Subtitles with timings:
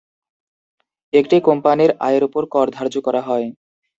[1.13, 3.47] একটি কোম্পানির আয়ের উপর কর ধার্য করা হয়।